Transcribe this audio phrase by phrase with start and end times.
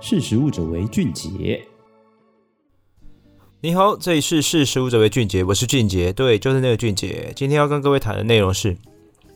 [0.00, 1.60] 识食物者为俊杰。
[3.60, 7.32] 你好，这里是识食物者为俊杰，我是俊杰，对，就是那个俊杰。
[7.34, 8.76] 今天要跟各位谈的内容是，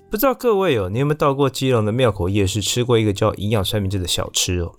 [0.08, 4.72] 不知道各位哦，你有没有到过基隆的庙口夜市，吃过一个叫营养三明治的小吃哦？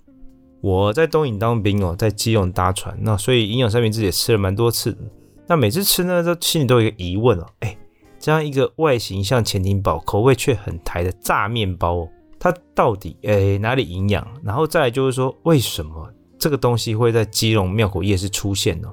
[0.62, 4.98] 我在东引当兵哦，在基隆搭船，那所以营养三明治也吃了蛮多次的。
[5.46, 7.76] 那每次吃呢，都心里都有一个疑问哦，哎，
[8.18, 12.08] 这样一个外形像潜艇堡，口味却很台的炸面包哦，
[12.44, 14.22] 它到底哎哪里营养？
[14.42, 18.92] 然后再来就是说，为什么这个东西会在基隆庙口夜市出现呢？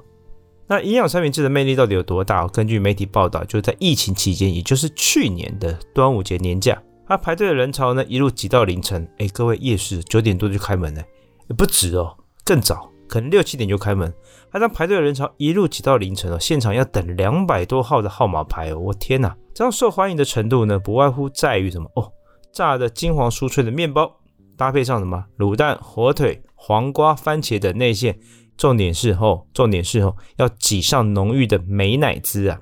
[0.66, 2.48] 那营养三明治的魅力到底有多大？
[2.48, 9.06] 根据媒体报道，就是在疫情期间，也就是去年的端午节年假，它排队的人潮呢，一路挤到凌晨。
[9.18, 11.02] 哎，各位夜市九点多就开门了，
[11.50, 14.10] 也不止哦，更早，可能六七点就开门。
[14.50, 18.78] 它让排队的人潮一路挤到凌晨哦，现场要等两百多号的号码牌哦。
[18.78, 22.10] 我天哪，这样受欢迎的程度呢，不外乎在于什么哦？
[22.52, 24.20] 炸的金黄酥脆的面包，
[24.56, 28.18] 搭配上什么卤蛋、火腿、黄瓜、番茄的内馅。
[28.56, 32.60] 重点是哦，重点是哦，要挤上浓郁的美乃滋啊！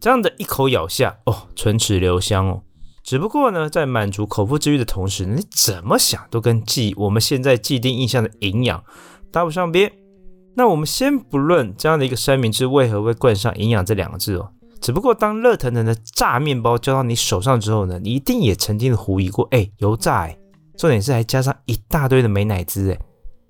[0.00, 2.62] 这样的一口咬下哦，唇齿留香哦。
[3.04, 8.84] 只不过呢，在满足口腹之欲的同时，你怎么想都跟既我们现在既定印象的营养
[9.30, 9.90] 搭不上边。
[10.56, 20.38] 那我们先不论这样的一个三明治为何会冠上营养这两个字哦，只不过当热腾腾的炸面包交到你手上之后呢，你一定也曾经的狐疑过，哎，油炸哎，
[20.76, 22.98] 重点是还加上一大堆的美乃滋哎，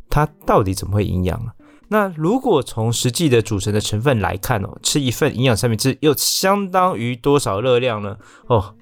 [0.08, 1.54] 它到底怎么会营养啊？
[1.90, 8.16] 那如果从实际的组成的成分来看哦，吃一份营养三明治又相当于多少热量呢？
[8.46, 8.74] 哦，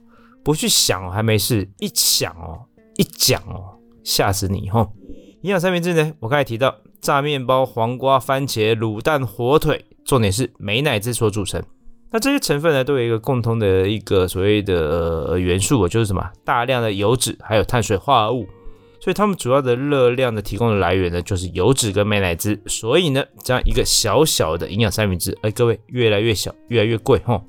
[0.42, 2.66] 不去想还没事，一想哦，
[2.97, 4.92] 一讲哦，吓死你吼！
[5.42, 11.62] 营养三明治呢，我刚才提到炸面包、黄瓜、番茄、卤蛋、火腿，重点是美乃滋所组成。
[12.11, 16.25] 那这些成分呢，都有一个共通的一个所谓的呃元素，就是什么？
[16.45, 18.47] 大量的油脂，还有碳水化合物。
[18.99, 22.59] 所以它们主要的热量的提供的来源呢，就是油脂跟美乃滋。
[22.67, 27.41] 所以呢，这样一个小小的营养三明治，哎，各位越来越小，越来越贵哈。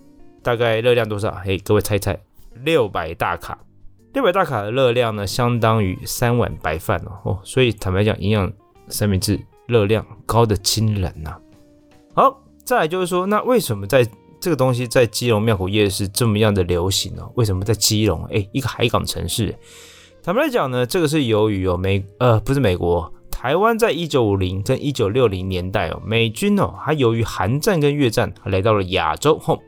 [0.44, 1.32] 大概热量多少？
[1.44, 2.20] 嘿，各位猜猜，
[2.64, 3.58] 六百大卡。
[4.14, 7.12] 六百大卡的热量呢，相当于三碗白饭哦。
[7.24, 8.52] 哦，所以坦白讲，营养
[8.90, 11.38] 三明治热量高得惊人呐。
[12.14, 14.08] 好，再来就是说，那为什么在
[14.48, 17.30] 这个东西在基隆庙口夜市这么样的流行哦？
[17.36, 18.24] 为什么在基隆？
[18.32, 19.54] 哎，一个海港城市。
[20.24, 29.62] 坦白来讲呢，这个是由于哦美呃不是美国，台湾在一九五零跟一九六零年代哦，美军哦，还由于韩战跟越战来到了亚洲后，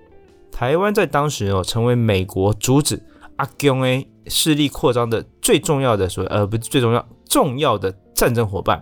[0.50, 3.04] 台湾在当时哦成为美国阻止
[3.36, 8.82] 阿共诶势力扩张的最重要的所呃不是最重要重要的战争伙伴，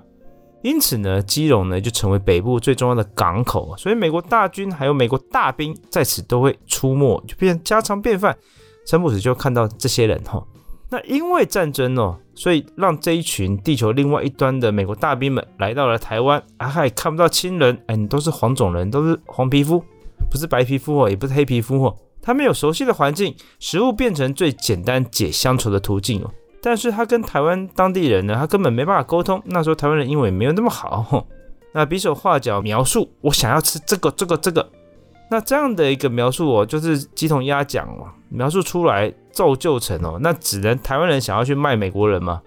[0.67, 8.37] 因此呢，基隆呢就成为北部最重要的港口，所以美国大军还有美国大兵在此都会出没，就变成家常便饭，
[8.85, 10.45] 三不五时就看到这些人哈。
[10.89, 19.81] 那因为战争哦，所以让这一群地球另外一端的美国大兵们来到了台湾啊，还看不到亲人，哎，你都是黄种人，都是黄皮肤，
[20.29, 26.31] 不是白皮肤哦，也不是黑皮肤哦，他没有熟悉的环境，食物变成最简单解乡愁的途径哦。
[26.61, 29.41] 但是他跟台湾当地人呢，他根本没办法沟通。
[29.45, 31.27] 那时候台湾人英文也没有那么好，
[31.73, 34.69] 那比手画脚描述，我想要吃这个这个这个。
[35.29, 42.41] 那这样的一个描述哦，就是鸡同鸭讲哦，描述出来造就成哦，那只能台湾人想要去卖美国人吗？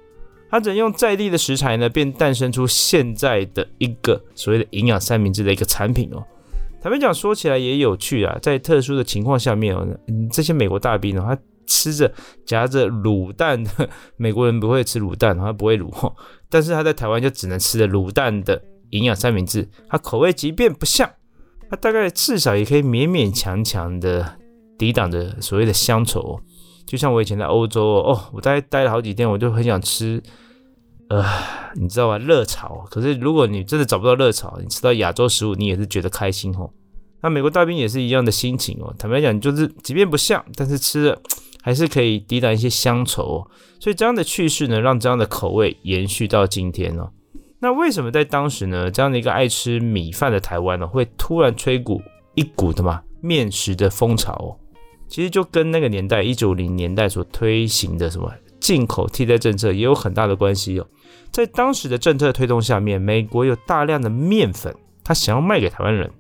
[0.50, 6.25] 他只能用在地的食材呢，便诞生出现在的一个所谓的营养三明治的一个产品哦。
[6.82, 11.38] 坦白讲，说起来也有趣啊，在特殊的情况下面哦，嗯这些美国大兵呢，他
[11.70, 12.12] 吃着
[12.44, 16.12] 夹着卤蛋的，美国人不会吃卤蛋，他不会卤，
[16.48, 18.60] 但是他在台湾就只能吃着卤蛋的
[18.91, 21.08] 营养三明治，它口味即便不像。
[21.70, 24.36] 它大概至少也可以勉勉强强的
[24.76, 26.41] 抵挡着所谓的乡愁，
[26.84, 30.20] 就像我以前在欧洲哦，我大概待了好几天，我就很想吃，
[31.08, 31.25] 呃，
[31.76, 32.84] 你知道吧，热炒。
[32.91, 36.69] 可是如果你真的找不到热炒，你吃到亚洲食物，你也是觉得开心哦。
[37.22, 38.92] 那美国大兵也是一样的心情哦。
[38.98, 41.22] 坦白讲，就是即便不像，但是吃了
[41.62, 43.50] 还是可以抵挡一些乡愁哦。
[43.78, 47.11] 所以这样的趣事呢，让这样的口味延续到今天哦。
[47.61, 52.00] 那为什么在当时呢，这样的一个爱吃米饭的台湾呢，会突然吹鼓
[52.34, 54.56] 一股的嘛面食的风潮哦？
[55.08, 60.87] 其实就跟那个年代一九零年代所推行的什么进口替代政策也有很大的关系哦。
[61.31, 66.11] 在当时的政策推动下面，美国有大量的面粉，他想要卖给台湾人，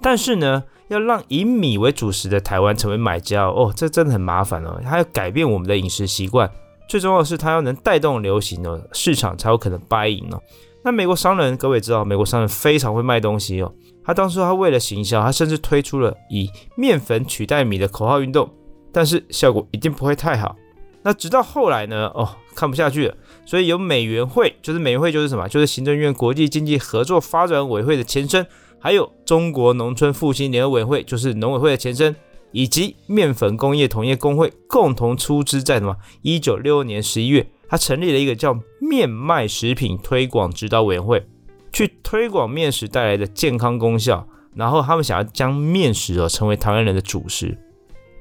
[0.00, 6.50] 但是呢，要让以米为主食的台湾成为买家哦，这真的很麻烦哦，他要改变我们的饮食习惯，
[6.88, 10.40] 最重要的是他要能带动流行哦，市场才有可能 buy in 哦。
[10.84, 13.72] 那美国商人，各位知道，美国商人非常会卖东西哦。
[14.04, 18.48] 他当初他为了行销，他甚至推出了以面粉取代米的口号运动，
[18.92, 20.56] 但是效果一定不会太好。
[21.02, 23.14] 那直到后来呢，哦，看不下去了，
[23.44, 28.46] 所以由美元会，就是美元会就是什么，就是行政院国际经济合作发展委员会的前身，
[28.80, 32.14] 还有中国农村复兴联合委员会，就是农委会的前身，
[32.52, 41.26] 以及面粉工业同业公会共同出资，在什么一九六二年十一月，他成立了一个叫面麦食品推广指导委员会，
[41.72, 47.58] 去推广面食带来的健康功效，然后他们想要将面食哦成为台湾人的主食。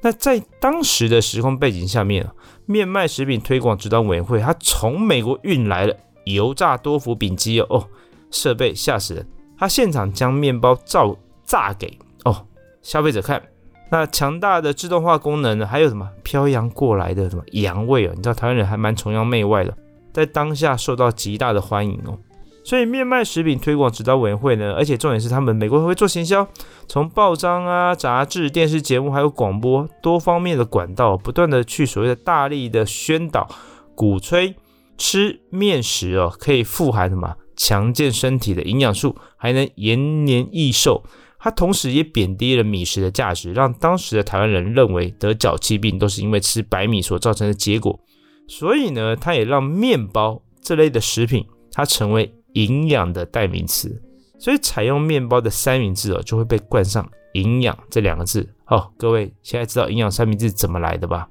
[0.01, 2.33] 那在当时的时空背景下面啊，
[2.65, 5.95] 面麦食品推广指导委员会，它从美国运来了
[6.25, 7.87] 油炸多福饼机哦，
[8.29, 9.27] 设备吓死人！
[9.57, 12.45] 他现场将面包照炸给哦
[12.81, 13.41] 消费者看，
[13.89, 16.09] 那强大的自动化功能呢，还有什么？
[16.23, 17.43] 飘洋过来的什么？
[17.53, 19.75] 洋味哦，你知道台湾人还蛮崇洋媚外的，
[20.13, 22.17] 在当下受到极大的欢迎哦。
[22.63, 26.45] 所以面麦食品推广指导委员会呢，而且重点是他们美国会做行销，
[26.89, 33.47] 从报章啊、杂志、电视节目还有广播多方面的管道，不断的去所谓的大力的宣导、
[33.95, 34.53] 鼓吹
[34.97, 37.37] 吃面食哦，可以富含什么？
[37.57, 41.03] 强健身体的营养素，还能延年益寿。
[41.39, 47.99] 它同时也贬低了米食的价值，让当时的台湾人认为得脚气病都是因为吃白米所造成的结果。
[48.47, 54.01] 所以呢，它也让面包这类的食品，它成为营养的代名词，
[54.39, 58.47] 所以采用面包的三明治哦，就会被冠上“营养”这两个字。
[58.65, 61.29] 哦，各位现在知道“营养三明治”怎么来的吧？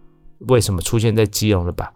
[0.49, 1.93] 为什么出现在基隆了吧？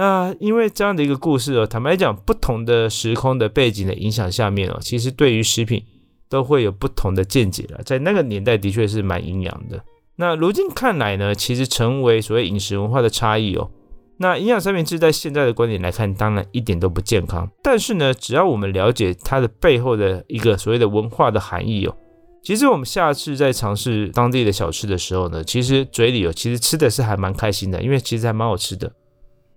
[0.00, 5.84] 那因为这样的一个故事哦，坦白讲，不同的时空的背景的影响下面哦，其实对于食品
[6.26, 7.82] 都会有不同的见解了。
[7.84, 9.78] 在那个年代的确是蛮营养的。
[10.16, 13.70] 那如今看来呢，其实成为所谓饮食文化的差异哦。
[14.16, 17.46] 那营养三明治在现在的观点来看，当然一点都不健康。
[17.62, 21.94] 但是呢，只要我们了解它的背后的一个所谓的文化的含义哦，
[22.42, 28.90] 其实我们下次在尝试当地的小吃的时候呢，其实嘴里哦，其实吃的是还蛮开心的，因为其实还蛮好吃的。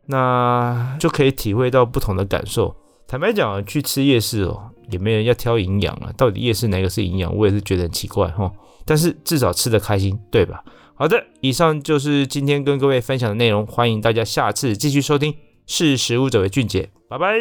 [0.08, 2.76] 那就可以体会到不同的感受。
[3.08, 8.52] 坦白讲，去吃夜市哦，也没人要挑营养啊，到底夜市哪个是营养，我也是觉得很奇怪哈。
[8.86, 10.64] 但是至少吃得开心，对吧？
[10.96, 15.36] 好的，以上就是今天跟各位分享的内容，欢迎大家下次继续收听。
[15.66, 17.36] 识食物者为俊杰，拜拜。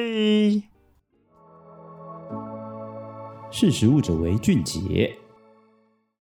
[3.50, 5.16] 识食物者为俊杰。